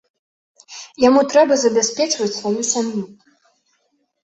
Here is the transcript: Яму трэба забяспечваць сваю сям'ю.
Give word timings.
Яму 1.07 1.21
трэба 1.35 1.53
забяспечваць 1.65 2.33
сваю 2.39 2.61
сям'ю. 2.73 3.07